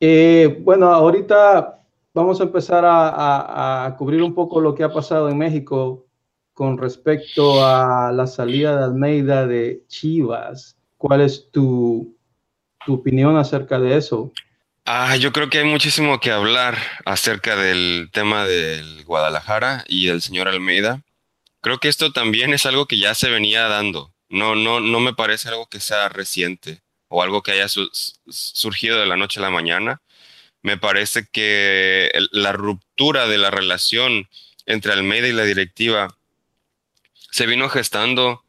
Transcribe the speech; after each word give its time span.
Eh, 0.00 0.58
bueno, 0.62 0.86
ahorita 0.86 1.78
vamos 2.14 2.40
a 2.40 2.44
empezar 2.44 2.84
a, 2.86 3.94
cubrir 3.98 4.22
un 4.22 4.34
poco 4.34 4.60
lo 4.60 4.74
que 4.74 4.82
ha 4.82 4.92
pasado 4.92 5.28
en 5.28 5.36
México 5.36 6.06
con 6.54 6.78
respecto 6.78 7.64
a 7.64 8.10
la 8.12 8.26
salida 8.26 8.76
de 8.76 8.84
Almeida 8.84 9.46
de 9.46 9.84
Chivas. 9.88 10.76
¿Cuál 10.96 11.20
es 11.20 11.50
tu, 11.50 12.16
tu 12.84 12.94
opinión 12.94 13.36
acerca 13.36 13.78
de 13.78 13.96
eso? 13.96 14.32
Ah, 14.86 15.16
yo 15.16 15.32
creo 15.32 15.50
que 15.50 15.58
hay 15.58 15.64
muchísimo 15.64 16.18
que 16.18 16.30
hablar 16.30 16.76
acerca 17.04 17.56
del 17.56 18.10
tema 18.12 18.46
del 18.46 19.04
Guadalajara 19.04 19.84
y 19.86 20.08
el 20.08 20.22
señor 20.22 20.48
Almeida. 20.48 21.02
Creo 21.60 21.78
que 21.78 21.88
esto 21.88 22.12
también 22.12 22.54
es 22.54 22.64
algo 22.64 22.86
que 22.86 22.98
ya 22.98 23.14
se 23.14 23.30
venía 23.30 23.68
dando. 23.68 24.12
No, 24.30 24.54
no, 24.54 24.80
no 24.80 25.00
me 25.00 25.12
parece 25.12 25.48
algo 25.48 25.66
que 25.66 25.80
sea 25.80 26.08
reciente 26.08 26.80
o 27.10 27.22
algo 27.22 27.42
que 27.42 27.52
haya 27.52 27.66
surgido 27.68 28.98
de 28.98 29.06
la 29.06 29.16
noche 29.16 29.40
a 29.40 29.42
la 29.42 29.50
mañana. 29.50 30.00
Me 30.62 30.78
parece 30.78 31.26
que 31.30 32.10
la 32.30 32.52
ruptura 32.52 33.26
de 33.26 33.36
la 33.36 33.50
relación 33.50 34.28
entre 34.64 34.92
Almeida 34.92 35.26
y 35.26 35.32
la 35.32 35.44
directiva 35.44 36.16
se 37.30 37.46
vino 37.46 37.68
gestando 37.68 38.44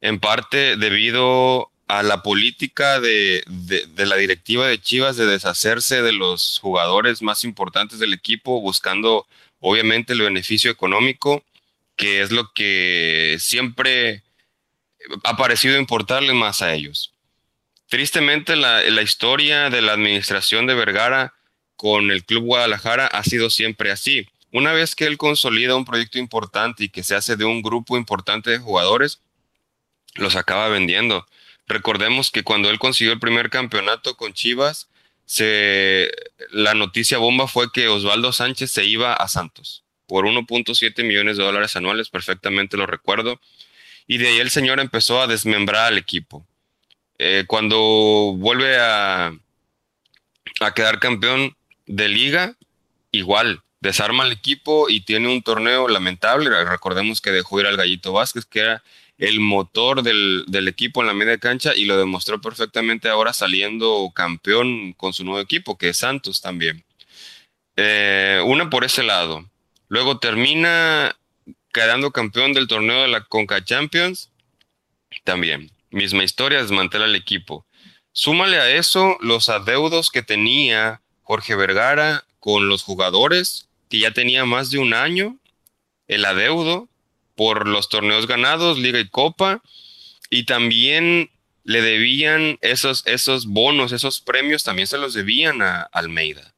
en 0.00 0.20
parte 0.20 0.76
debido 0.76 1.70
a 1.88 2.02
la 2.02 2.22
política 2.22 3.00
de, 3.00 3.42
de, 3.46 4.06
la 4.06 4.16
directiva 4.16 4.66
de 4.66 4.80
Chivas 4.80 5.16
de 5.16 5.26
deshacerse 5.26 6.02
de 6.02 6.12
los 6.12 6.58
jugadores 6.60 7.20
más 7.20 7.42
importantes 7.44 7.98
del 7.98 8.14
equipo, 8.14 8.60
buscando 8.60 9.26
obviamente 9.60 10.12
el 10.12 10.20
beneficio 10.20 10.70
económico, 10.70 11.42
que 11.96 12.22
es 12.22 12.30
lo 12.30 12.52
que 12.54 13.36
siempre 13.40 14.22
ha 15.24 15.36
parecido 15.36 15.78
importarle 15.78 16.32
más 16.32 16.62
a 16.62 16.74
ellos. 16.74 17.13
Tristemente, 17.94 18.56
la, 18.56 19.02
historia 19.02 19.70
de 19.70 19.80
la 19.80 19.92
administración 19.92 20.66
de 20.66 20.74
Vergara 20.74 21.32
con 21.76 22.10
el 22.10 22.24
Club 22.24 22.42
Guadalajara 22.42 23.06
ha 23.06 23.22
sido 23.22 23.50
siempre 23.50 23.92
así. 23.92 24.26
Una 24.50 24.72
vez 24.72 24.96
que 24.96 25.04
él 25.04 25.16
consolida 25.16 25.76
un 25.76 25.84
proyecto 25.84 26.18
importante 26.18 26.82
y 26.82 26.88
que 26.88 27.04
se 27.04 27.14
hace 27.14 27.36
de 27.36 27.44
un 27.44 27.62
grupo 27.62 27.96
importante 27.96 28.50
de 28.50 28.58
jugadores, 28.58 29.20
los 30.16 30.34
acaba 30.34 30.66
vendiendo. 30.66 31.24
Recordemos 31.68 32.32
que 32.32 32.42
cuando 32.42 32.68
él 32.68 32.80
consiguió 32.80 33.12
el 33.12 33.20
primer 33.20 33.48
campeonato 33.48 34.16
con 34.16 34.32
Chivas, 34.32 34.88
la 36.50 36.74
noticia 36.74 37.18
bomba 37.18 37.46
fue 37.46 37.70
que 37.70 37.86
Osvaldo 37.86 38.32
Sánchez 38.32 38.72
se 38.72 38.84
iba 38.86 39.14
a 39.14 39.28
Santos 39.28 39.84
por 40.08 40.24
1.7 40.24 41.04
millones 41.04 41.36
de 41.36 41.44
dólares 41.44 41.76
anuales, 41.76 42.08
perfectamente 42.08 42.76
lo 42.76 42.86
recuerdo. 42.86 43.40
Y 44.08 44.18
de 44.18 44.30
ahí 44.30 44.40
el 44.40 44.50
señor 44.50 44.80
empezó 44.80 45.22
a 45.22 45.28
desmembrar 45.28 45.84
al 45.84 45.98
equipo. 45.98 46.44
Eh, 47.18 47.44
cuando 47.46 48.34
vuelve 48.36 48.76
a, 48.78 49.32
a 50.60 50.74
quedar 50.74 50.98
campeón 50.98 51.56
de 51.86 52.08
liga, 52.08 52.56
igual, 53.10 53.62
desarma 53.80 54.24
al 54.24 54.32
equipo 54.32 54.88
y 54.88 55.00
tiene 55.00 55.28
un 55.28 55.42
torneo 55.42 55.88
lamentable. 55.88 56.64
Recordemos 56.64 57.20
que 57.20 57.30
dejó 57.30 57.60
ir 57.60 57.66
al 57.66 57.76
Gallito 57.76 58.12
Vázquez, 58.12 58.46
que 58.46 58.60
era 58.60 58.82
el 59.18 59.40
motor 59.40 60.02
del, 60.02 60.68
equipo 60.68 61.00
en 61.00 61.06
la 61.06 61.14
media 61.14 61.38
cancha 61.38 61.74
y 61.76 61.84
lo 61.84 61.96
demostró 61.96 62.40
perfectamente 62.40 63.08
ahora 63.08 63.32
saliendo 63.32 64.10
campeón 64.14 64.92
con 64.94 65.12
su 65.12 65.24
nuevo 65.24 65.40
equipo, 65.40 65.78
que 65.78 65.90
es 65.90 65.98
Santos 65.98 66.40
también. 66.40 66.84
Eh, 67.76 68.40
una 68.44 68.70
por 68.70 68.84
ese 68.84 69.02
lado. 69.02 69.48
Luego 69.88 70.18
termina 70.18 71.14
quedando 71.72 72.10
campeón 72.10 72.52
del 72.52 72.68
torneo 72.68 73.02
de 73.02 73.08
la 73.08 73.24
Conca 73.24 73.64
Champions. 73.64 74.30
También. 75.24 75.70
Misma 75.94 76.24
historia, 76.24 76.60
desmantela 76.60 77.04
el 77.04 77.14
equipo. 77.14 77.66
Súmale 78.10 78.58
a 78.58 78.68
eso 78.68 79.16
los 79.20 79.48
adeudos 79.48 80.10
que 80.10 80.22
tenía 80.22 81.02
Jorge 81.22 81.54
Vergara 81.54 82.24
con 82.40 82.68
los 82.68 82.82
jugadores, 82.82 83.68
que 83.88 84.00
ya 84.00 84.10
tenía 84.10 84.44
más 84.44 84.70
de 84.70 84.78
un 84.78 84.92
año 84.92 85.38
el 86.08 86.24
adeudo 86.24 86.88
por 87.36 87.68
los 87.68 87.88
torneos 87.88 88.26
ganados, 88.26 88.76
Liga 88.76 88.98
y 88.98 89.08
Copa, 89.08 89.62
y 90.30 90.46
también 90.46 91.30
le 91.62 91.80
debían 91.80 92.58
esos, 92.60 93.06
esos 93.06 93.46
bonos, 93.46 93.92
esos 93.92 94.20
premios, 94.20 94.64
también 94.64 94.88
se 94.88 94.98
los 94.98 95.14
debían 95.14 95.62
a 95.62 95.82
Almeida. 95.92 96.56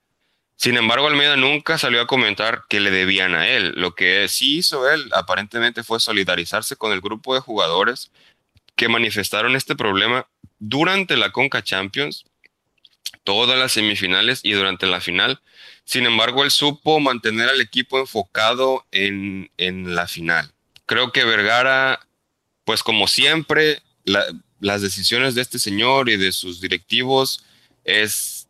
Sin 0.56 0.78
embargo, 0.78 1.08
Almeida 1.08 1.36
nunca 1.36 1.76
salió 1.76 2.00
a 2.00 2.06
comentar 2.06 2.62
que 2.70 2.80
le 2.80 2.90
debían 2.90 3.34
a 3.34 3.46
él. 3.46 3.74
Lo 3.76 3.94
que 3.94 4.28
sí 4.28 4.56
hizo 4.56 4.90
él 4.90 5.10
aparentemente 5.12 5.84
fue 5.84 6.00
solidarizarse 6.00 6.76
con 6.76 6.92
el 6.92 7.02
grupo 7.02 7.34
de 7.34 7.42
jugadores 7.42 8.10
que 8.76 8.88
manifestaron 8.88 9.56
este 9.56 9.74
problema 9.74 10.28
durante 10.58 11.16
la 11.16 11.32
Conca 11.32 11.62
Champions, 11.62 12.24
todas 13.24 13.58
las 13.58 13.72
semifinales 13.72 14.40
y 14.44 14.52
durante 14.52 14.86
la 14.86 15.00
final. 15.00 15.40
Sin 15.84 16.06
embargo, 16.06 16.44
él 16.44 16.50
supo 16.50 17.00
mantener 17.00 17.48
al 17.48 17.60
equipo 17.60 17.98
enfocado 17.98 18.84
en, 18.92 19.50
en 19.56 19.94
la 19.94 20.06
final 20.06 20.52
creo 20.86 21.10
que 21.12 21.24
Vergara, 21.24 22.00
pues 22.64 22.82
como 22.82 23.06
siempre, 23.08 23.82
las 24.60 24.82
decisiones 24.82 25.34
de 25.34 25.42
este 25.42 25.58
señor 25.58 26.08
y 26.08 26.16
de 26.16 26.32
sus 26.32 26.60
directivos 26.60 27.44
es 27.84 28.48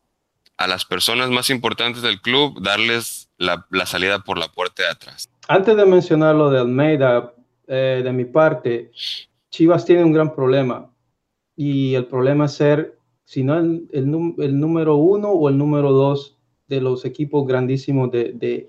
a 0.58 0.66
las 0.66 0.84
personas 0.84 1.30
más 1.30 1.50
importantes 1.50 2.02
del 2.02 2.20
club 2.20 2.62
darles 2.62 3.28
la, 3.38 3.66
salida 3.86 4.20
por 4.20 4.38
la 4.38 4.48
puerta 4.48 4.84
de 4.84 4.90
atrás. 4.90 5.28
Antes 5.48 5.76
de 5.76 5.84
mencionar 5.84 6.34
lo 6.34 6.50
de 6.50 6.60
Almeida, 6.60 7.32
eh, 7.66 8.02
de 8.04 8.12
mi 8.12 8.24
parte, 8.24 8.90
Chivas 9.56 9.86
tiene 9.86 10.04
un 10.04 10.12
gran 10.12 10.34
problema 10.34 10.92
y 11.56 11.94
el 11.94 12.04
problema 12.04 12.44
es 12.44 12.52
ser, 12.52 12.98
si 13.24 13.42
no 13.42 13.58
el, 13.58 13.88
el, 13.90 14.60
número 14.60 14.96
uno 14.96 15.30
o 15.30 15.48
el 15.48 15.56
número 15.56 15.92
dos 15.92 16.36
de 16.68 16.82
los 16.82 17.06
equipos 17.06 17.46
grandísimos 17.46 18.10
de, 18.10 18.68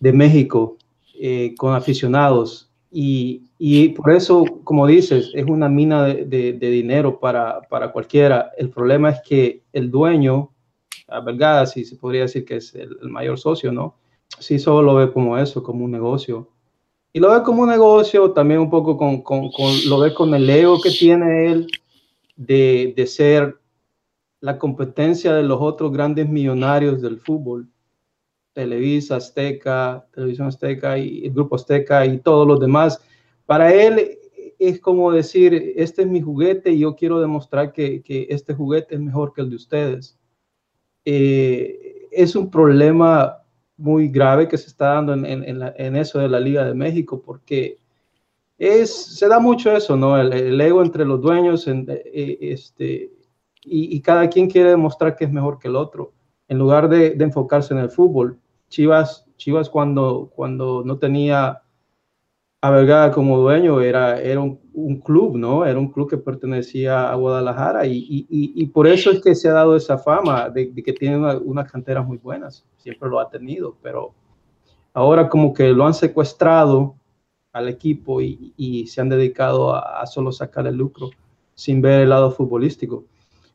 México 0.00 0.76
eh, 1.20 1.52
con 1.58 1.74
aficionados 1.74 2.70
y, 2.92 3.88
por 3.88 4.12
eso, 4.12 4.44
como 4.62 4.86
dices, 4.86 5.32
es 5.34 5.46
una 5.46 5.68
mina 5.68 6.04
de, 6.04 6.52
dinero 6.52 7.18
para, 7.18 7.62
para, 7.62 7.90
cualquiera. 7.90 8.52
El 8.56 8.70
problema 8.70 9.10
es 9.10 9.20
que 9.22 9.64
el 9.72 9.90
dueño, 9.90 10.52
a 11.08 11.18
verdad, 11.18 11.66
si 11.66 11.84
se 11.84 11.96
podría 11.96 12.22
decir 12.22 12.44
que 12.44 12.58
es 12.58 12.72
el, 12.76 12.96
mayor 13.10 13.36
socio, 13.36 13.72
¿no? 13.72 13.96
Sí, 14.38 14.60
solo 14.60 14.82
lo 14.82 14.94
ve 14.94 15.12
como 15.12 15.36
eso, 15.36 15.60
como 15.60 15.84
un 15.84 15.90
negocio. 15.90 16.52
Y 17.18 17.20
lo 17.20 17.32
ve 17.32 17.42
como 17.42 17.62
un 17.62 17.68
negocio 17.68 18.30
también 18.30 18.60
un 18.60 18.70
poco 18.70 18.96
con, 18.96 19.22
con, 19.22 19.50
con 19.50 19.72
lo 19.88 19.98
ve 19.98 20.14
con 20.14 20.32
el 20.34 20.48
ego 20.48 20.80
que 20.80 20.92
tiene 20.92 21.50
él 21.50 21.66
de, 22.36 22.94
de 22.96 23.06
ser 23.08 23.58
la 24.38 24.56
competencia 24.56 25.34
de 25.34 25.42
los 25.42 25.60
otros 25.60 25.90
grandes 25.90 26.28
millonarios 26.28 27.02
del 27.02 27.18
fútbol 27.18 27.68
Televisa, 28.52 29.16
Azteca, 29.16 30.06
Televisión 30.14 30.46
Azteca 30.46 30.96
y 30.96 31.24
el 31.24 31.32
Grupo 31.32 31.56
Azteca 31.56 32.06
y 32.06 32.18
todos 32.18 32.46
los 32.46 32.60
demás. 32.60 33.02
Para 33.46 33.74
él 33.74 34.16
es 34.60 34.78
como 34.78 35.10
decir, 35.10 35.72
este 35.74 36.02
es 36.02 36.08
mi 36.08 36.20
juguete 36.20 36.70
y 36.70 36.78
yo 36.78 36.94
quiero 36.94 37.18
demostrar 37.18 37.72
que, 37.72 38.00
este 38.30 38.54
juguete 38.54 38.94
es 38.94 39.00
mejor 39.00 39.32
que 39.32 39.40
el 39.40 39.50
de 39.50 39.56
ustedes. 39.56 40.16
Eh, 41.04 42.06
es 42.12 42.36
un 42.36 42.48
problema 42.48 43.42
muy 43.78 44.08
grave 44.08 44.48
que 44.48 44.58
se 44.58 44.66
está 44.66 44.94
dando 44.94 45.14
en, 45.14 45.96
eso 45.96 46.18
de 46.18 46.28
la 46.28 46.40
Liga 46.40 46.64
de 46.64 46.74
México 46.74 47.22
porque 47.24 47.78
es, 48.58 48.94
se 48.94 49.28
da 49.28 49.38
mucho 49.38 49.74
eso, 49.74 49.96
¿no? 49.96 50.20
El, 50.20 50.60
ego 50.60 50.82
entre 50.82 51.04
los 51.04 51.20
dueños 51.20 51.66
eh, 51.68 52.38
este, 52.40 53.10
y, 53.64 54.00
cada 54.00 54.28
quien 54.28 54.50
quiere 54.50 54.70
demostrar 54.70 55.16
que 55.16 55.24
es 55.24 55.32
mejor 55.32 55.58
que 55.58 55.68
el 55.68 55.76
otro 55.76 56.12
en 56.48 56.58
lugar 56.58 56.88
de 56.88 57.16
enfocarse 57.20 57.72
en 57.72 57.80
el 57.80 57.90
fútbol. 57.90 58.38
Chivas, 58.68 59.26
Chivas 59.36 59.70
cuando, 59.70 60.30
cuando 60.34 60.82
no 60.84 60.98
tenía 60.98 61.62
a 62.60 62.70
Vergara 62.70 63.12
como 63.12 63.38
dueño, 63.38 63.80
era, 63.80 64.20
era 64.20 64.40
un, 64.40 65.00
club, 65.00 65.36
¿no? 65.36 65.64
Era 65.64 65.78
un 65.78 65.92
club 65.92 66.10
que 66.10 66.18
pertenecía 66.18 67.10
a 67.10 67.14
Guadalajara 67.14 67.82
y, 67.86 68.66
por 68.72 68.86
eso 68.86 69.10
es 69.10 69.22
que 69.22 69.34
se 69.34 69.48
ha 69.48 69.52
dado 69.52 69.76
esa 69.76 69.98
fama 69.98 70.50
de, 70.50 70.74
que 70.74 70.92
tiene 70.92 71.16
unas 71.38 71.70
canteras 71.70 72.06
muy 72.06 72.18
buenas, 72.18 72.66
siempre 72.76 73.08
lo 73.08 73.20
ha 73.20 73.30
tenido, 73.30 73.76
pero 73.82 74.12
ahora 74.92 75.28
como 75.28 75.52
que 75.54 75.68
lo 75.68 75.86
han 75.86 75.94
secuestrado 75.94 76.96
al 77.52 77.68
equipo 77.68 78.20
y, 78.20 78.86
se 78.88 79.00
han 79.00 79.08
dedicado 79.08 79.74
a, 79.74 80.04
solo 80.06 80.32
sacar 80.32 80.66
el 80.66 80.76
lucro 80.76 81.10
sin 81.54 81.80
ver 81.80 82.00
el 82.02 82.08
lado 82.08 82.30
futbolístico. 82.30 83.04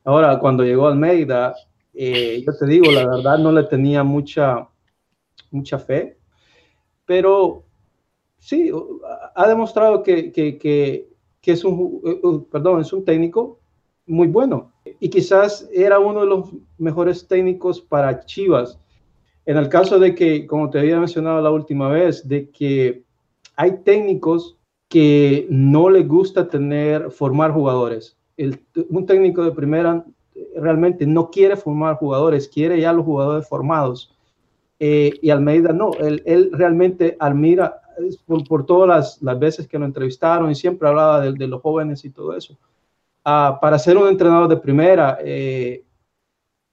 Ahora, 0.04 0.38
cuando 0.38 0.64
llegó 0.64 0.86
Almeida, 0.86 1.54
eh, 1.94 2.42
yo 2.44 2.52
te 2.58 2.66
digo, 2.66 2.90
la 2.90 3.06
verdad 3.06 3.38
no 3.38 3.52
le 3.52 3.64
tenía 3.64 4.02
mucha, 4.02 4.68
mucha 5.50 5.78
fe, 5.78 6.18
pero 7.06 7.64
sí, 8.44 8.70
ha 9.34 9.48
demostrado 9.48 10.02
que, 10.02 10.30
que, 10.30 11.08
es, 11.42 11.64
un, 11.64 12.02
eh, 12.04 12.20
uh, 12.22 12.46
perdón, 12.50 12.82
es 12.82 12.92
un 12.92 13.02
técnico 13.02 13.58
muy 14.06 14.28
bueno 14.28 14.70
y 15.00 15.08
quizás 15.08 15.66
era 15.72 15.98
uno 15.98 16.20
de 16.20 16.26
los 16.26 16.50
mejores 16.76 17.26
técnicos 17.26 17.80
para 17.80 18.24
Chivas. 18.26 18.78
En 19.46 19.56
el 19.56 19.70
caso 19.70 19.98
de 19.98 20.14
que, 20.14 20.46
como 20.46 20.68
te 20.68 20.78
había 20.78 21.00
mencionado 21.00 21.40
la 21.40 21.50
última 21.50 21.88
vez, 21.88 22.28
de 22.28 22.50
que 22.50 23.02
hay 23.56 23.78
técnicos 23.78 24.58
que 24.88 25.46
no 25.48 25.88
les 25.88 26.06
gusta 26.06 26.46
tener, 26.46 27.10
formar 27.10 27.50
jugadores. 27.50 28.18
un 28.90 29.06
técnico 29.06 29.42
de 29.42 29.52
primera 29.52 30.04
realmente 30.56 31.06
no 31.06 31.30
quiere 31.30 31.56
formar 31.56 31.96
jugadores, 31.96 32.48
quiere 32.48 32.78
ya 32.78 32.92
los 32.92 33.06
jugadores 33.06 33.48
formados. 33.48 34.14
Eh, 34.80 35.12
y 35.22 35.30
Almeida 35.30 35.72
no, 35.72 35.92
él, 35.94 36.22
él 36.26 36.50
realmente 36.52 37.16
admira 37.20 37.80
por, 38.26 38.46
por, 38.46 38.66
todas 38.66 38.88
las, 38.88 39.22
las, 39.22 39.38
veces 39.38 39.66
que 39.68 39.78
lo 39.78 39.84
entrevistaron 39.84 40.50
y 40.50 40.54
siempre 40.54 40.88
hablaba 40.88 41.20
de, 41.20 41.32
de 41.32 41.48
los 41.48 41.60
jóvenes 41.60 42.04
y 42.04 42.10
todo 42.10 42.36
eso. 42.36 42.56
Uh, 43.26 43.58
para 43.60 43.78
ser 43.78 43.96
un 43.96 44.08
entrenador 44.08 44.48
de 44.48 44.56
primera 44.58 45.18
eh, 45.22 45.82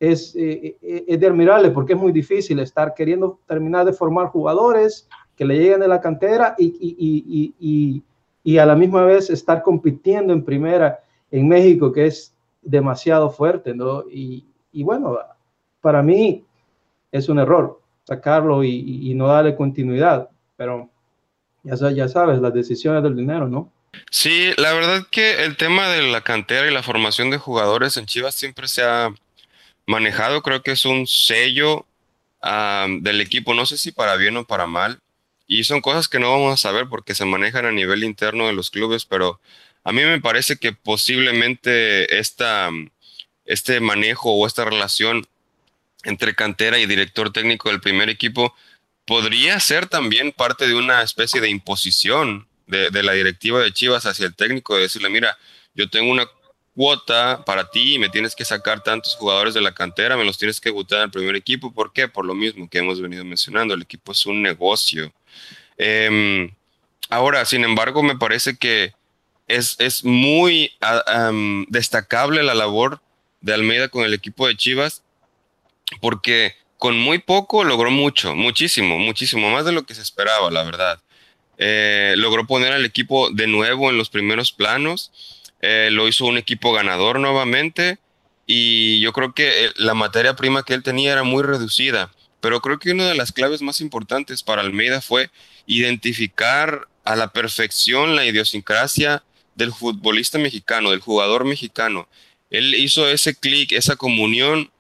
es, 0.02 0.36
eh, 0.36 0.76
eh, 0.82 1.06
es 1.08 1.20
de 1.20 1.28
admirable 1.28 1.72
porque 1.72 1.94
es 1.94 2.00
muy 2.00 2.12
difícil 2.12 2.60
estar 2.60 2.94
queriendo 2.94 3.40
terminar 3.46 3.86
de 3.86 3.94
formar 3.94 4.28
jugadores 4.28 5.08
que 5.36 5.46
le 5.46 5.58
lleguen 5.58 5.80
de 5.80 5.88
la 5.88 6.02
cantera 6.02 6.56
y, 6.58 6.66
y, 6.66 7.56
y, 7.58 8.04
y, 8.44 8.58
a 8.58 8.66
la 8.66 8.76
misma 8.76 9.06
vez 9.06 9.30
estar 9.30 9.62
compitiendo 9.62 10.34
en 10.34 10.44
primera 10.44 11.00
en 11.32 11.48
México, 11.48 11.92
que 11.92 12.08
es 12.08 12.36
demasiado 12.62 13.30
fuerte, 13.30 13.74
¿no? 13.74 14.04
Y, 14.12 14.46
bueno, 14.84 15.18
para 15.80 16.04
mí 16.04 16.44
es 17.12 17.30
un 17.30 17.40
error 17.40 17.80
sacarlo 18.04 18.64
y, 18.64 19.14
no 19.16 19.28
darle 19.28 19.56
continuidad, 19.56 20.30
pero 20.58 20.91
ya, 21.64 21.76
ya 21.92 22.08
sabes, 22.08 22.40
las 22.40 22.54
decisiones 22.54 23.04
del 23.04 23.16
dinero, 23.16 23.48
¿no? 23.48 23.72
Sí, 24.10 24.52
la 24.58 24.74
verdad 24.74 25.06
que 25.10 25.44
el 25.44 25.58
tema 25.58 25.90
de 25.90 26.04
la 26.04 26.22
cantera 26.22 26.70
y 26.70 26.74
la 26.74 26.84
formación 26.84 27.30
de 27.30 27.38
jugadores 27.38 27.98
en 27.98 28.06
Chivas 28.06 28.36
siempre 28.36 28.68
se 28.68 28.84
ha 28.84 29.14
manejado, 29.86 30.42
creo 30.42 30.64
que 30.64 30.72
es 30.72 30.86
un 30.86 31.08
sello 31.08 31.86
um, 32.44 33.02
del 33.02 33.22
equipo, 33.22 33.54
no 33.54 33.66
sé 33.66 33.78
si 33.78 33.92
para 33.92 34.16
bien 34.16 34.38
o 34.38 34.46
para 34.46 34.68
mal, 34.68 35.00
y 35.48 35.66
son 35.66 35.82
cosas 35.82 36.08
que 36.08 36.20
no 36.20 36.32
vamos 36.32 36.54
a 36.54 36.58
saber 36.58 36.88
porque 36.88 37.16
se 37.16 37.26
manejan 37.26 37.66
a 37.66 37.72
nivel 37.72 38.04
interno 38.04 38.48
de 38.48 38.54
los 38.54 38.70
clubes, 38.70 39.06
pero 39.06 39.42
a 39.84 39.92
mí 39.92 40.02
me 40.04 40.22
parece 40.22 40.58
que 40.58 40.72
posiblemente 40.72 42.20
esta, 42.20 42.70
este 43.46 43.80
manejo 43.82 44.32
o 44.32 44.48
esta 44.48 44.64
relación 44.64 45.28
entre 46.04 46.36
cantera 46.36 46.80
y 46.80 46.86
director 46.86 47.32
técnico 47.32 47.70
del 47.70 47.82
primer 47.82 48.10
equipo 48.10 48.56
podría 49.06 49.60
ser 49.60 49.88
también 49.88 50.32
parte 50.32 50.68
de 50.68 50.76
una 50.76 51.02
especie 51.02 51.42
de 51.42 51.50
imposición 51.50 52.48
de, 52.68 52.90
de, 52.90 53.04
la 53.04 53.14
directiva 53.14 53.60
de 53.60 53.74
Chivas 53.74 54.06
hacia 54.06 54.26
el 54.26 54.36
técnico, 54.36 54.76
de 54.76 54.84
decirle, 54.84 55.10
mira, 55.10 55.38
yo 55.74 55.90
tengo 55.90 56.12
una 56.12 56.28
cuota 56.76 57.44
para 57.46 57.70
ti 57.70 57.96
y 57.96 58.00
me 58.00 58.10
tienes 58.10 58.36
que 58.36 58.46
sacar 58.46 58.82
tantos 58.82 59.16
jugadores 59.16 59.54
de 59.54 59.62
la 59.62 59.74
cantera, 59.74 60.16
me 60.16 60.26
los 60.26 60.38
tienes 60.38 60.62
que 60.62 60.70
gustar 60.70 61.02
el 61.04 61.12
primer 61.12 61.36
equipo. 61.36 61.74
¿Por 61.74 61.92
qué? 61.92 62.08
Por 62.08 62.26
lo 62.26 62.34
mismo 62.34 62.70
que 62.70 62.80
hemos 62.80 63.02
venido 63.02 63.26
mencionando, 63.26 63.74
el 63.74 63.82
equipo 63.82 64.12
es 64.12 64.26
un 64.26 64.42
negocio. 64.42 65.12
Eh, 65.78 66.52
ahora, 67.10 67.46
sin 67.46 67.64
embargo, 67.64 68.04
me 68.04 68.18
parece 68.18 68.56
que 68.56 68.94
es, 69.48 70.04
muy 70.04 70.72
um, 71.30 71.66
destacable 71.68 72.42
la 72.44 72.56
labor 72.56 73.02
de 73.42 73.54
Almeida 73.54 73.90
con 73.90 74.04
el 74.06 74.14
equipo 74.14 74.48
de 74.48 74.56
Chivas, 74.56 75.04
porque 76.00 76.56
con 76.82 76.98
muy 76.98 77.20
poco 77.20 77.64
logró 77.64 77.92
mucho, 77.92 78.36
muchísimo, 78.36 78.98
muchísimo, 78.98 79.52
más 79.52 79.66
de 79.66 79.72
lo 79.72 79.84
que 79.84 79.94
se 79.94 80.02
esperaba, 80.02 80.50
la 80.50 80.64
verdad. 80.64 81.00
Eh, 81.60 82.16
logró 82.18 82.48
poner 82.48 82.74
al 82.74 82.84
equipo 82.86 83.30
de 83.30 83.46
nuevo 83.46 83.92
en 83.92 84.00
los 84.00 84.10
primeros 84.10 84.52
planos, 84.52 85.12
eh, 85.62 85.90
lo 85.92 86.08
hizo 86.08 86.26
un 86.26 86.40
equipo 86.40 86.74
ganador 86.74 87.20
nuevamente 87.20 88.00
y 88.48 89.00
yo 89.00 89.14
creo 89.14 89.36
que 89.36 89.66
eh, 89.66 89.72
la 89.76 89.94
materia 89.94 90.36
prima 90.36 90.64
que 90.64 90.74
él 90.74 90.82
tenía 90.82 91.12
era 91.12 91.22
muy 91.22 91.44
reducida, 91.44 92.12
pero 92.40 92.62
creo 92.62 92.80
que 92.80 92.94
una 92.94 93.10
de 93.10 93.16
las 93.16 93.32
claves 93.32 93.62
más 93.62 93.80
importantes 93.80 94.42
para 94.42 94.64
Almeida 94.64 95.02
fue 95.02 95.30
identificar 95.68 96.88
a 97.04 97.16
la 97.16 97.32
perfección 97.32 98.16
la 98.16 98.26
idiosincrasia 98.26 99.22
del 99.54 99.72
futbolista 99.72 100.40
mexicano, 100.40 100.90
del 100.90 101.00
jugador 101.00 101.46
mexicano. 101.46 102.08
Él 102.50 102.74
hizo 102.74 103.08
ese 103.08 103.36
clic, 103.36 103.72
esa 103.72 103.98
comunión 103.98 104.71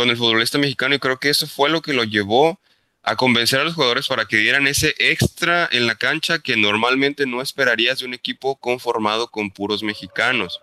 con 0.00 0.08
el 0.08 0.16
futbolista 0.16 0.56
mexicano 0.56 0.94
y 0.94 0.98
creo 0.98 1.18
que 1.18 1.28
eso 1.28 1.46
fue 1.46 1.68
lo 1.68 1.82
que 1.82 1.92
lo 1.92 2.04
llevó 2.04 2.58
a 3.02 3.16
convencer 3.16 3.60
a 3.60 3.64
los 3.64 3.74
jugadores 3.74 4.08
para 4.08 4.24
que 4.24 4.38
dieran 4.38 4.66
ese 4.66 4.94
extra 4.98 5.68
en 5.70 5.86
la 5.86 5.94
cancha 5.94 6.38
que 6.38 6.56
normalmente 6.56 7.26
no 7.26 7.42
esperarías 7.42 7.98
de 7.98 8.06
un 8.06 8.14
equipo 8.14 8.56
conformado 8.56 9.30
con 9.30 9.50
puros 9.50 9.82
mexicanos. 9.82 10.58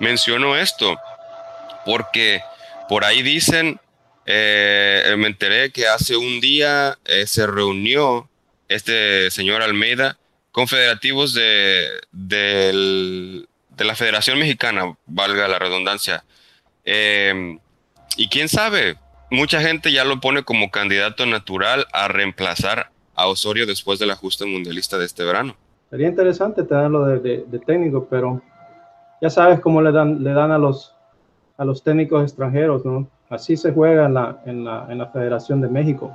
Menciono 0.00 0.56
esto 0.56 0.96
porque 1.84 2.40
por 2.88 3.04
ahí 3.04 3.20
dicen, 3.20 3.78
eh, 4.24 5.14
me 5.18 5.26
enteré 5.26 5.70
que 5.70 5.86
hace 5.86 6.16
un 6.16 6.40
día 6.40 6.98
eh, 7.04 7.26
se 7.26 7.46
reunió 7.46 8.30
este 8.68 9.30
señor 9.30 9.60
Almeida 9.60 10.16
confederativos 10.52 11.34
de, 11.34 12.00
de, 12.12 13.44
la 13.76 13.94
Federación 13.94 14.38
Mexicana, 14.38 14.96
valga 15.04 15.48
la 15.48 15.58
redundancia. 15.58 16.24
Em, 16.82 17.58
y 18.16 18.28
quién 18.28 18.48
sabe, 18.48 18.96
mucha 19.30 19.60
gente 19.60 19.92
ya 19.92 20.04
lo 20.04 20.20
pone 20.20 20.42
como 20.42 20.70
candidato 20.70 21.26
natural 21.26 21.86
a 21.92 22.08
reemplazar 22.08 22.90
a 23.14 23.26
Osorio 23.26 23.66
después 23.66 23.98
del 23.98 24.10
ajuste 24.10 24.46
mundialista 24.46 24.98
de 24.98 25.06
este 25.06 25.24
verano. 25.24 25.56
Sería 25.90 26.08
interesante 26.08 26.64
tenerlo 26.64 27.06
de, 27.06 27.44
técnico, 27.66 28.06
pero 28.10 28.42
ya 29.20 29.30
sabes 29.30 29.60
cómo 29.60 29.80
le 29.80 29.92
dan, 29.92 30.22
le 30.22 30.32
dan 30.32 30.50
a, 30.50 30.58
los, 30.58 30.94
a 31.56 31.64
los 31.64 31.82
técnicos 31.82 32.22
extranjeros, 32.22 32.84
¿no? 32.84 33.08
Así 33.30 33.56
se 33.56 33.72
juega 33.72 34.06
en 34.06 34.14
la, 34.14 34.42
en 34.44 34.64
la, 34.64 34.86
en 34.90 34.98
la 34.98 35.06
Federación 35.06 35.60
de 35.60 35.68
México. 35.68 36.14